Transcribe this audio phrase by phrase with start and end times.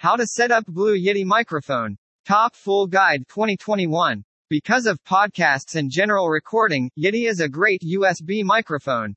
[0.00, 1.98] How to set up Blue Yeti microphone.
[2.24, 4.22] Top Full Guide 2021.
[4.48, 9.16] Because of podcasts and general recording, Yeti is a great USB microphone.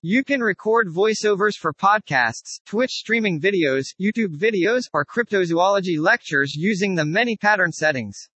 [0.00, 6.94] You can record voiceovers for podcasts, Twitch streaming videos, YouTube videos, or cryptozoology lectures using
[6.94, 8.30] the many pattern settings.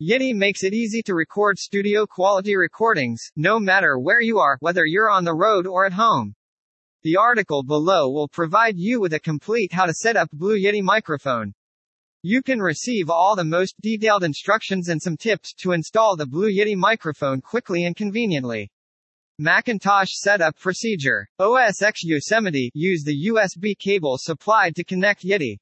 [0.00, 4.86] Yeti makes it easy to record studio quality recordings, no matter where you are, whether
[4.86, 6.36] you're on the road or at home.
[7.08, 10.82] The article below will provide you with a complete how to set up Blue Yeti
[10.82, 11.54] microphone.
[12.22, 16.50] You can receive all the most detailed instructions and some tips to install the Blue
[16.50, 18.70] Yeti microphone quickly and conveniently.
[19.38, 21.26] Macintosh setup procedure.
[21.38, 25.56] OS X Yosemite use the USB cable supplied to connect Yeti.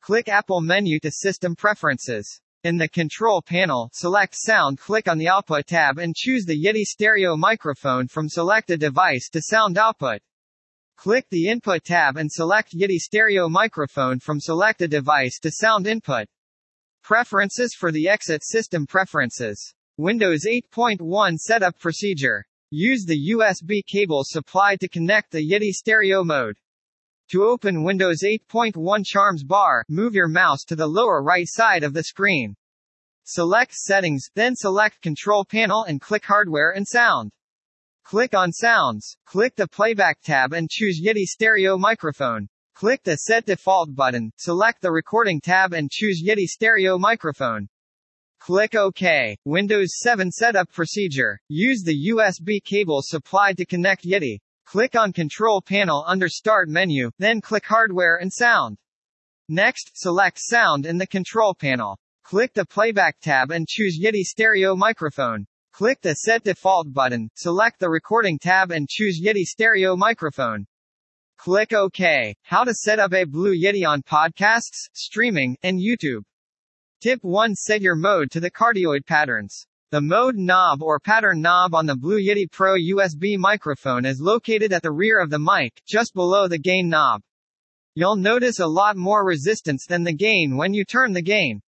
[0.00, 2.40] Click Apple menu to System Preferences.
[2.64, 6.84] In the control panel, select Sound click on the Output tab and choose the Yeti
[6.84, 10.22] stereo microphone from select a device to sound output.
[11.00, 15.86] Click the Input tab and select Yeti stereo microphone from select a device to sound
[15.86, 16.28] input.
[17.02, 19.72] Preferences for the exit system preferences.
[19.96, 22.44] Windows 8.1 setup procedure.
[22.68, 26.58] Use the USB cable supplied to connect the Yeti stereo mode.
[27.30, 31.94] To open Windows 8.1 Charms bar, move your mouse to the lower right side of
[31.94, 32.54] the screen.
[33.24, 37.32] Select Settings, then select Control Panel and click Hardware and Sound.
[38.10, 42.48] Click on Sounds, click the Playback tab and choose Yeti Stereo Microphone.
[42.74, 47.68] Click the Set Default button, select the Recording tab and choose Yeti Stereo Microphone.
[48.40, 49.38] Click OK.
[49.44, 51.38] Windows 7 Setup Procedure.
[51.46, 54.40] Use the USB cable supplied to connect Yeti.
[54.66, 58.76] Click on Control Panel under Start menu, then click Hardware and Sound.
[59.48, 61.96] Next, select Sound in the Control Panel.
[62.24, 65.46] Click the Playback tab and choose Yeti Stereo Microphone.
[65.72, 70.66] Click the Set Default button, select the Recording tab and choose Yeti Stereo Microphone.
[71.38, 72.34] Click OK.
[72.42, 76.22] How to set up a Blue Yeti on podcasts, streaming, and YouTube.
[77.00, 79.64] Tip 1 Set your mode to the cardioid patterns.
[79.90, 84.72] The mode knob or pattern knob on the Blue Yeti Pro USB microphone is located
[84.72, 87.22] at the rear of the mic, just below the gain knob.
[87.94, 91.62] You'll notice a lot more resistance than the gain when you turn the gain.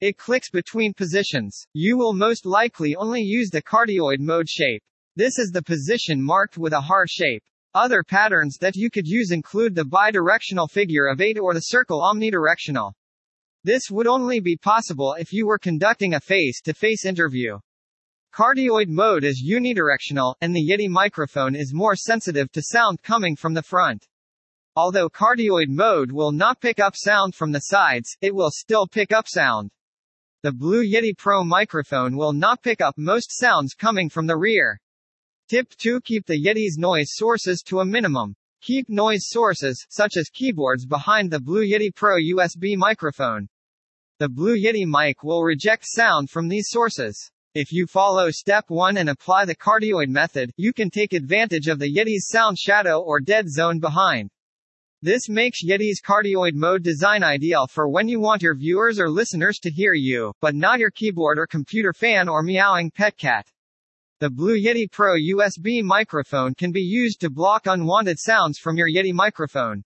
[0.00, 1.66] It clicks between positions.
[1.74, 4.82] You will most likely only use the cardioid mode shape.
[5.14, 7.42] This is the position marked with a heart shape.
[7.74, 12.00] Other patterns that you could use include the bidirectional figure of 8 or the circle
[12.00, 12.94] omnidirectional.
[13.62, 17.58] This would only be possible if you were conducting a face-to-face interview.
[18.34, 23.52] Cardioid mode is unidirectional, and the Yeti microphone is more sensitive to sound coming from
[23.52, 24.06] the front.
[24.74, 29.12] Although cardioid mode will not pick up sound from the sides, it will still pick
[29.12, 29.70] up sound.
[30.42, 34.80] The Blue Yeti Pro microphone will not pick up most sounds coming from the rear.
[35.50, 38.34] Tip 2 Keep the Yeti's noise sources to a minimum.
[38.62, 43.50] Keep noise sources, such as keyboards behind the Blue Yeti Pro USB microphone.
[44.18, 47.30] The Blue Yeti mic will reject sound from these sources.
[47.54, 51.78] If you follow step 1 and apply the cardioid method, you can take advantage of
[51.78, 54.30] the Yeti's sound shadow or dead zone behind.
[55.02, 59.58] This makes Yeti's cardioid mode design ideal for when you want your viewers or listeners
[59.60, 63.50] to hear you, but not your keyboard or computer fan or meowing pet cat.
[64.18, 68.90] The Blue Yeti Pro USB microphone can be used to block unwanted sounds from your
[68.90, 69.82] Yeti microphone.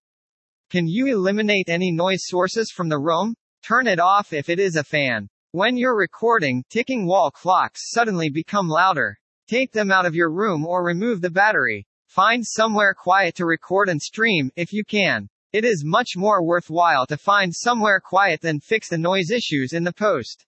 [0.68, 3.36] Can you eliminate any noise sources from the room?
[3.62, 5.28] Turn it off if it is a fan.
[5.52, 9.16] When you're recording, ticking wall clocks suddenly become louder.
[9.46, 11.86] Take them out of your room or remove the battery.
[12.14, 15.28] Find somewhere quiet to record and stream, if you can.
[15.52, 19.82] It is much more worthwhile to find somewhere quiet than fix the noise issues in
[19.82, 20.46] the post.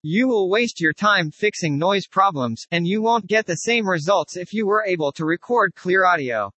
[0.00, 4.38] You will waste your time fixing noise problems, and you won't get the same results
[4.38, 6.50] if you were able to record clear audio.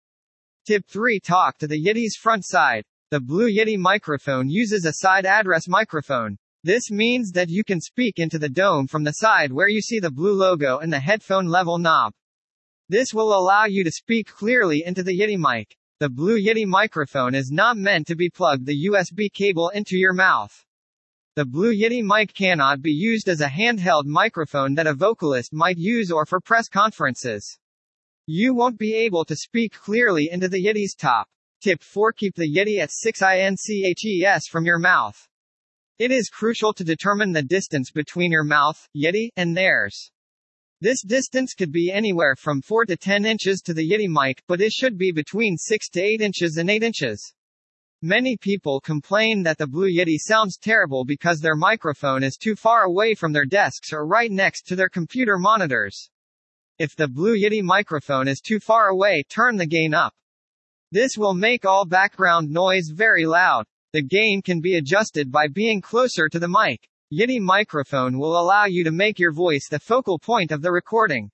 [0.66, 2.84] Tip 3 Talk to the Yeti's front side.
[3.10, 6.36] The Blue Yeti microphone uses a side address microphone.
[6.62, 10.00] This means that you can speak into the dome from the side where you see
[10.00, 12.12] the blue logo and the headphone level knob.
[12.90, 15.74] This will allow you to speak clearly into the Yeti mic.
[16.00, 20.12] The Blue Yeti microphone is not meant to be plugged the USB cable into your
[20.12, 20.66] mouth.
[21.34, 25.78] The Blue Yeti mic cannot be used as a handheld microphone that a vocalist might
[25.78, 27.58] use or for press conferences.
[28.26, 31.26] You won't be able to speak clearly into the Yeti's top.
[31.62, 35.26] Tip 4 Keep the Yeti at 6 inches from your mouth.
[35.98, 40.10] It is crucial to determine the distance between your mouth, Yeti, and theirs.
[40.80, 44.60] This distance could be anywhere from 4 to 10 inches to the Yeti mic, but
[44.60, 47.34] it should be between 6 to 8 inches and 8 inches.
[48.02, 52.82] Many people complain that the Blue Yeti sounds terrible because their microphone is too far
[52.82, 56.10] away from their desks or right next to their computer monitors.
[56.78, 60.12] If the Blue Yeti microphone is too far away, turn the gain up.
[60.90, 63.64] This will make all background noise very loud.
[63.92, 66.88] The gain can be adjusted by being closer to the mic.
[67.12, 71.30] Yeti microphone will allow you to make your voice the focal point of the recording.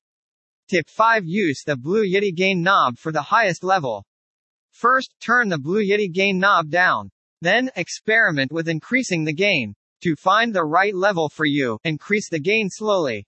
[0.69, 4.05] Tip 5 Use the Blue Yeti gain knob for the highest level.
[4.73, 7.09] First, turn the Blue Yeti gain knob down.
[7.41, 9.75] Then, experiment with increasing the gain.
[10.03, 13.25] To find the right level for you, increase the gain slowly.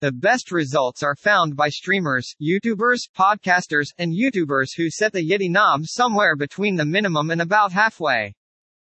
[0.00, 5.50] The best results are found by streamers, YouTubers, podcasters, and YouTubers who set the Yeti
[5.50, 8.34] knob somewhere between the minimum and about halfway.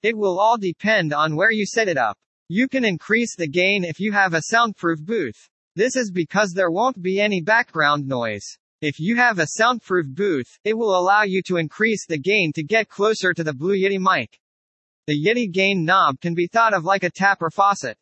[0.04, 2.18] It will all depend on where you set it up.
[2.50, 5.50] You can increase the gain if you have a soundproof booth.
[5.76, 8.58] This is because there won't be any background noise.
[8.80, 12.64] If you have a soundproof booth, it will allow you to increase the gain to
[12.64, 14.40] get closer to the Blue Yeti mic.
[15.08, 17.98] The Yeti gain knob can be thought of like a tap or faucet.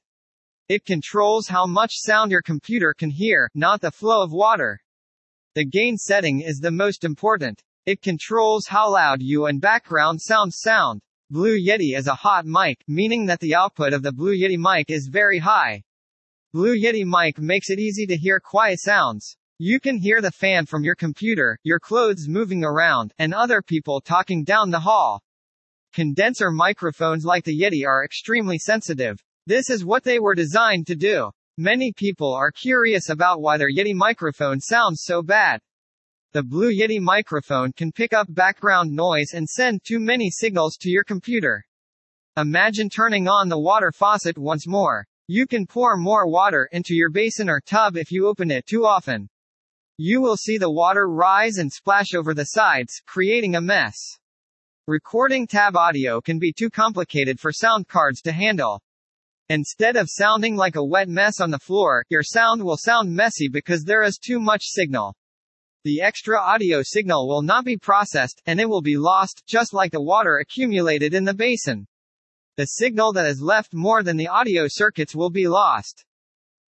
[0.69, 4.79] It controls how much sound your computer can hear, not the flow of water.
[5.55, 7.63] The gain setting is the most important.
[7.87, 11.01] It controls how loud you and background sounds sound.
[11.31, 14.91] Blue Yeti is a hot mic, meaning that the output of the Blue Yeti mic
[14.91, 15.81] is very high.
[16.53, 19.35] Blue Yeti mic makes it easy to hear quiet sounds.
[19.57, 24.01] You can hear the fan from your computer, your clothes moving around, and other people
[24.01, 25.19] talking down the hall.
[25.95, 29.17] Condenser microphones like the Yeti are extremely sensitive.
[29.47, 31.31] This is what they were designed to do.
[31.57, 35.59] Many people are curious about why their Yeti microphone sounds so bad.
[36.35, 40.89] The Blue Yeti microphone can pick up background noise and send too many signals to
[40.89, 41.63] your computer.
[42.35, 45.05] Imagine turning on the water faucet once more.
[45.29, 48.85] You can pour more water into your basin or tub if you open it too
[48.85, 49.29] often.
[49.95, 53.95] You will see the water rise and splash over the sides, creating a mess.
[54.87, 58.81] Recording tab audio can be too complicated for sound cards to handle.
[59.47, 63.47] Instead of sounding like a wet mess on the floor, your sound will sound messy
[63.47, 65.15] because there is too much signal.
[65.85, 69.91] The extra audio signal will not be processed, and it will be lost, just like
[69.91, 71.85] the water accumulated in the basin.
[72.57, 76.03] The signal that is left more than the audio circuits will be lost.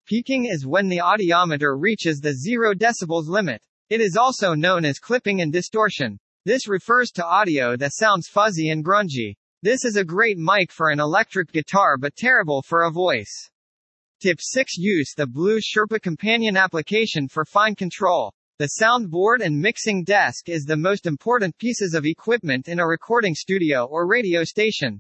[0.05, 3.63] Peaking is when the audiometer reaches the 0 decibels limit.
[3.89, 6.19] It is also known as clipping and distortion.
[6.45, 9.35] This refers to audio that sounds fuzzy and grungy.
[9.63, 13.49] This is a great mic for an electric guitar but terrible for a voice.
[14.21, 18.35] Tip 6 Use the Blue Sherpa Companion application for fine control.
[18.59, 23.35] The soundboard and mixing desk is the most important pieces of equipment in a recording
[23.35, 24.99] studio or radio station.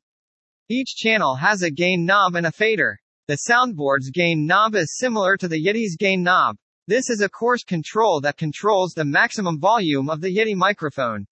[0.69, 2.99] Each channel has a gain knob and a fader.
[3.29, 6.59] The soundboard's gain knob is similar to the Yeti's gain knob.
[6.87, 11.27] This is a coarse control that controls the maximum volume of the Yeti microphone.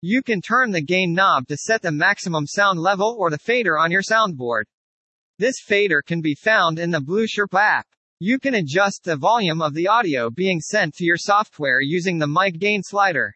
[0.00, 3.78] You can turn the gain knob to set the maximum sound level or the fader
[3.78, 4.64] on your soundboard.
[5.38, 7.86] This fader can be found in the Blue Sherpa app.
[8.24, 12.28] You can adjust the volume of the audio being sent to your software using the
[12.28, 13.34] mic gain slider.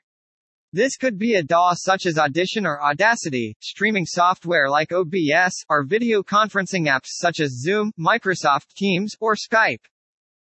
[0.72, 5.82] This could be a DAW such as Audition or Audacity, streaming software like OBS, or
[5.82, 9.84] video conferencing apps such as Zoom, Microsoft Teams, or Skype.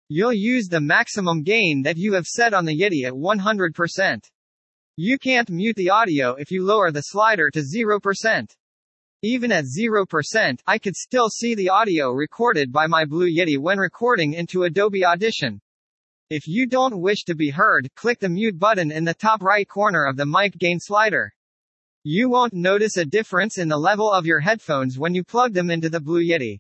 [0.08, 4.24] You'll use the maximum gain that you have set on the Yeti at 100%.
[4.96, 8.56] You can't mute the audio if you lower the slider to 0%.
[9.22, 13.78] Even at 0%, I could still see the audio recorded by my Blue Yeti when
[13.78, 15.60] recording into Adobe Audition.
[16.30, 19.68] If you don't wish to be heard, click the mute button in the top right
[19.68, 21.34] corner of the mic gain slider.
[22.06, 25.70] You won't notice a difference in the level of your headphones when you plug them
[25.70, 26.60] into the Blue Yeti.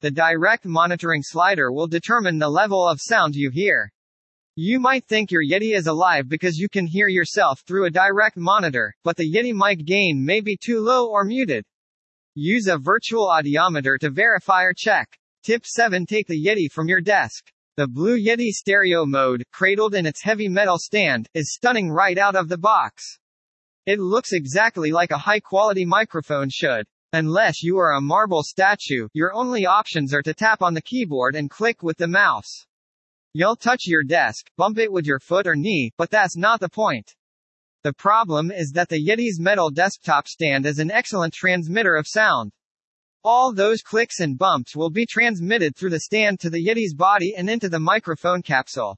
[0.00, 3.92] The direct monitoring slider will determine the level of sound you hear.
[4.56, 8.38] You might think your Yeti is alive because you can hear yourself through a direct
[8.38, 11.66] monitor, but the Yeti mic gain may be too low or muted.
[12.34, 15.18] Use a virtual audiometer to verify or check.
[15.44, 17.52] Tip 7 Take the Yeti from your desk.
[17.76, 22.34] The Blue Yeti stereo mode, cradled in its heavy metal stand, is stunning right out
[22.34, 23.18] of the box.
[23.84, 26.86] It looks exactly like a high-quality microphone should.
[27.12, 31.36] Unless you are a marble statue, your only options are to tap on the keyboard
[31.36, 32.64] and click with the mouse.
[33.34, 36.70] You'll touch your desk, bump it with your foot or knee, but that's not the
[36.70, 37.14] point.
[37.84, 42.52] The problem is that the Yeti's metal desktop stand is an excellent transmitter of sound.
[43.24, 47.34] All those clicks and bumps will be transmitted through the stand to the Yeti's body
[47.36, 48.96] and into the microphone capsule.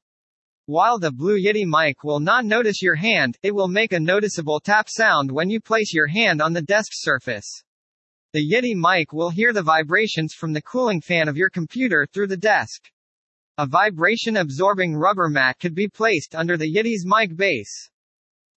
[0.66, 4.60] While the Blue Yeti mic will not notice your hand, it will make a noticeable
[4.60, 7.62] tap sound when you place your hand on the desk surface.
[8.34, 12.26] The Yeti mic will hear the vibrations from the cooling fan of your computer through
[12.26, 12.90] the desk.
[13.56, 17.90] A vibration absorbing rubber mat could be placed under the Yeti's mic base.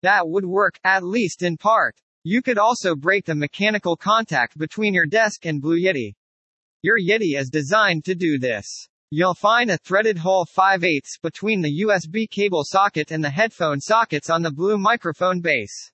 [0.04, 1.96] That would work, at least in part.
[2.24, 6.14] You could also break the mechanical contact between your desk and Blue Yeti.
[6.84, 8.90] Your Yeti is designed to do this.
[9.10, 13.80] You'll find a threaded hole 5 8 between the USB cable socket and the headphone
[13.80, 15.92] sockets on the Blue microphone base.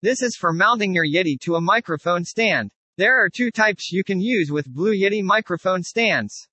[0.00, 2.70] This is for mounting your Yeti to a microphone stand.
[2.96, 6.48] There are two types you can use with Blue Yeti microphone stands.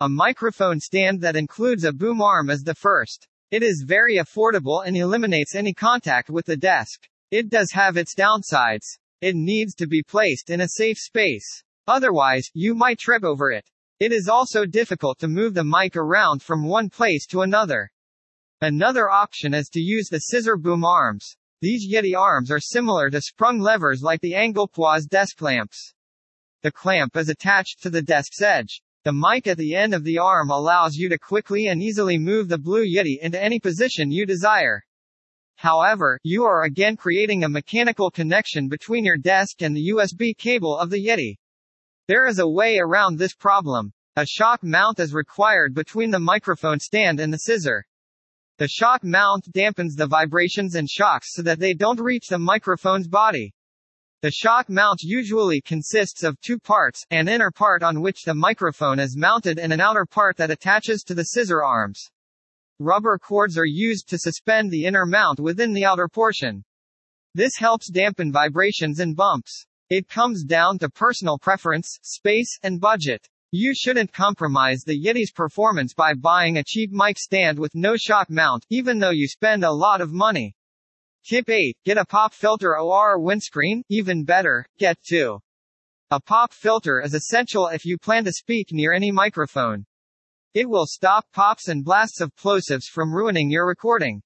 [0.00, 3.26] A microphone stand that includes a boom arm is the first.
[3.52, 7.06] It is very affordable and eliminates any contact with the desk.
[7.30, 8.96] It does have its downsides.
[9.20, 11.62] It needs to be placed in a safe space.
[11.86, 13.68] Otherwise, you might trip over it.
[14.00, 17.92] It is also difficult to move the mic around from one place to another.
[18.62, 21.36] Another option is to use the scissor boom arms.
[21.60, 25.92] These Yeti arms are similar to sprung levers like the Anglepoise desk clamps.
[26.62, 28.80] The clamp is attached to the desk's edge.
[29.04, 32.48] The mic at the end of the arm allows you to quickly and easily move
[32.48, 34.84] the Blue Yeti into any position you desire.
[35.56, 40.78] However, you are again creating a mechanical connection between your desk and the USB cable
[40.78, 41.36] of the Yeti.
[42.06, 43.92] There is a way around this problem.
[44.14, 47.84] A shock mount is required between the microphone stand and the scissor.
[48.58, 53.08] The shock mount dampens the vibrations and shocks so that they don't reach the microphone's
[53.08, 53.52] body.
[54.22, 59.00] The shock mount usually consists of two parts, an inner part on which the microphone
[59.00, 62.08] is mounted and an outer part that attaches to the scissor arms.
[62.78, 66.62] Rubber cords are used to suspend the inner mount within the outer portion.
[67.34, 69.66] This helps dampen vibrations and bumps.
[69.90, 73.28] It comes down to personal preference, space, and budget.
[73.50, 78.30] You shouldn't compromise the Yeti's performance by buying a cheap mic stand with no shock
[78.30, 80.54] mount, even though you spend a lot of money.
[81.24, 81.76] Tip 8.
[81.84, 85.38] Get a pop filter OR windscreen, even better, get 2.
[86.10, 89.86] A pop filter is essential if you plan to speak near any microphone.
[90.52, 94.20] It will stop pops and blasts of plosives from ruining your recording.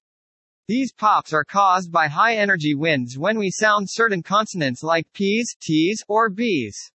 [0.67, 5.55] These pops are caused by high energy winds when we sound certain consonants like P's,
[5.61, 6.91] T's, or B's.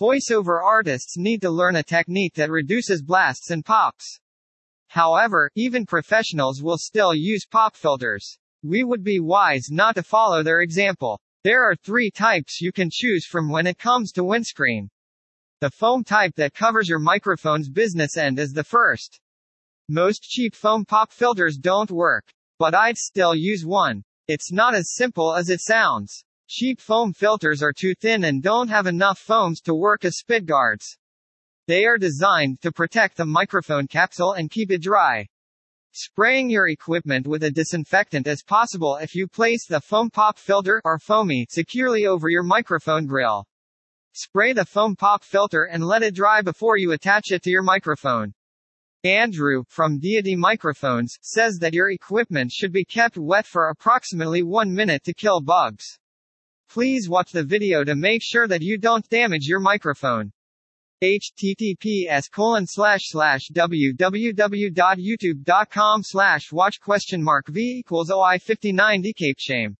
[0.00, 4.20] Voiceover artists need to learn a technique that reduces blasts and pops.
[4.86, 8.38] However, even professionals will still use pop filters.
[8.66, 11.20] We would be wise not to follow their example.
[11.42, 14.88] There are three types you can choose from when it comes to windscreen.
[15.60, 19.20] The foam type that covers your microphone's business end is the first.
[19.90, 22.24] Most cheap foam pop filters don't work,
[22.58, 24.02] but I'd still use one.
[24.28, 26.24] It's not as simple as it sounds.
[26.48, 30.46] Cheap foam filters are too thin and don't have enough foams to work as spit
[30.46, 30.96] guards.
[31.66, 35.26] They are designed to protect the microphone capsule and keep it dry.
[35.96, 40.82] Spraying your equipment with a disinfectant is possible if you place the foam pop filter
[40.84, 43.46] or foamy securely over your microphone grill.
[44.12, 47.62] Spray the foam pop filter and let it dry before you attach it to your
[47.62, 48.34] microphone.
[49.04, 54.74] Andrew, from Deity Microphones, says that your equipment should be kept wet for approximately one
[54.74, 56.00] minute to kill bugs.
[56.68, 60.32] Please watch the video to make sure that you don't damage your microphone.
[61.02, 69.76] Https colon slash slash www.youtube.com slash watch question mark v equals oi59 shame.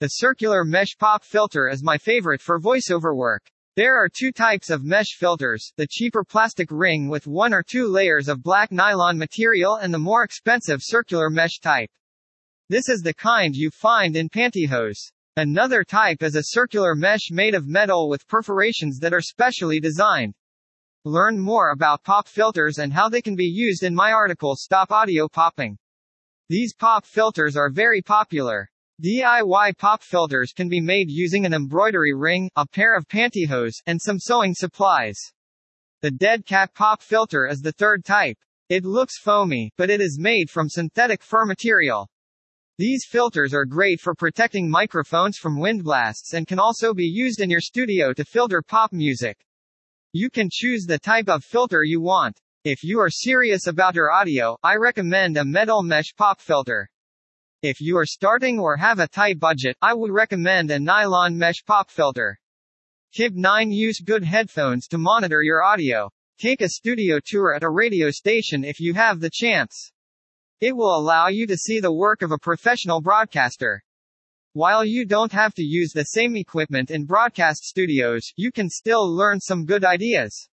[0.00, 3.50] The circular mesh pop filter is my favorite for voiceover work.
[3.76, 7.86] There are two types of mesh filters, the cheaper plastic ring with one or two
[7.86, 11.90] layers of black nylon material and the more expensive circular mesh type.
[12.68, 15.12] This is the kind you find in pantyhose.
[15.38, 20.34] Another type is a circular mesh made of metal with perforations that are specially designed.
[21.04, 24.90] Learn more about pop filters and how they can be used in my article Stop
[24.90, 25.78] Audio Popping.
[26.48, 28.68] These pop filters are very popular.
[29.00, 34.02] DIY pop filters can be made using an embroidery ring, a pair of pantyhose, and
[34.02, 35.20] some sewing supplies.
[36.02, 38.38] The dead cat pop filter is the third type.
[38.68, 42.08] It looks foamy, but it is made from synthetic fur material.
[42.78, 47.40] These filters are great for protecting microphones from wind blasts and can also be used
[47.40, 49.36] in your studio to filter pop music.
[50.12, 52.40] You can choose the type of filter you want.
[52.62, 56.88] If you are serious about your audio, I recommend a metal mesh pop filter.
[57.62, 61.64] If you are starting or have a tight budget, I would recommend a nylon mesh
[61.66, 62.38] pop filter.
[63.12, 66.12] Tip 9 Use good headphones to monitor your audio.
[66.38, 69.90] Take a studio tour at a radio station if you have the chance.
[70.60, 73.80] It will allow you to see the work of a professional broadcaster.
[74.54, 79.08] While you don't have to use the same equipment in broadcast studios, you can still
[79.08, 80.48] learn some good ideas.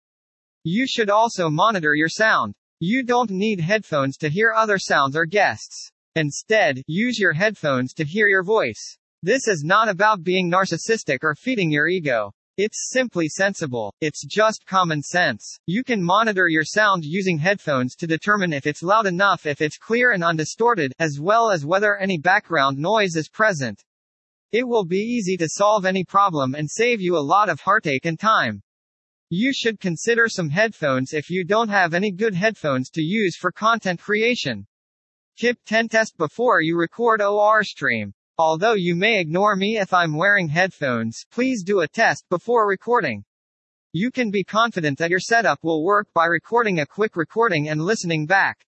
[0.63, 2.53] You should also monitor your sound.
[2.79, 5.89] You don't need headphones to hear other sounds or guests.
[6.15, 8.97] Instead, use your headphones to hear your voice.
[9.23, 12.31] This is not about being narcissistic or feeding your ego.
[12.57, 13.93] It's simply sensible.
[13.99, 15.59] It's just common sense.
[15.67, 19.77] You can monitor your sound using headphones to determine if it's loud enough, if it's
[19.77, 23.83] clear and undistorted, as well as whether any background noise is present.
[24.53, 28.05] It will be easy to solve any problem and save you a lot of heartache
[28.05, 28.63] and time.
[29.29, 33.51] You should consider some headphones if you don't have any good headphones to use for
[33.51, 34.65] content creation.
[35.37, 38.13] Tip 10 Test before you record OR stream.
[38.37, 43.23] Although you may ignore me if I'm wearing headphones, please do a test before recording.
[43.93, 47.81] You can be confident that your setup will work by recording a quick recording and
[47.81, 48.65] listening back.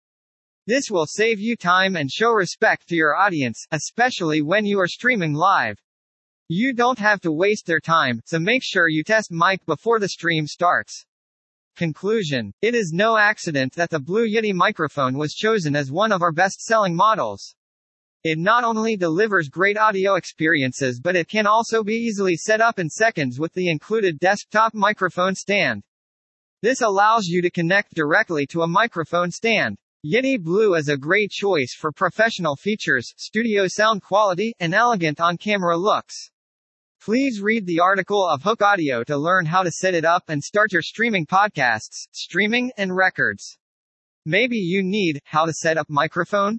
[0.68, 4.88] This will save you time and show respect to your audience, especially when you are
[4.88, 5.78] streaming live.
[6.48, 10.08] You don't have to waste their time, so make sure you test mic before the
[10.08, 11.06] stream starts.
[11.76, 12.54] Conclusion.
[12.62, 16.32] It is no accident that the Blue Yeti microphone was chosen as one of our
[16.32, 17.54] best-selling models.
[18.24, 22.80] It not only delivers great audio experiences but it can also be easily set up
[22.80, 25.84] in seconds with the included desktop microphone stand.
[26.62, 29.78] This allows you to connect directly to a microphone stand.
[30.06, 35.78] Yeti Blue is a great choice for professional features, studio sound quality, and elegant on-camera
[35.78, 36.32] looks.
[37.02, 40.44] Please read the article of Hooke Audio to learn how to set it up and
[40.44, 43.58] start your streaming podcasts, streaming, and records.
[44.26, 46.58] Maybe you need how to set up microphone,